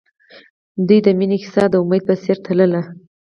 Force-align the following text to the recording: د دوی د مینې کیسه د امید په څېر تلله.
د 0.77 0.79
دوی 0.87 0.99
د 1.05 1.07
مینې 1.19 1.37
کیسه 1.43 1.63
د 1.69 1.75
امید 1.83 2.03
په 2.07 2.15
څېر 2.21 2.37
تلله. 2.45 2.81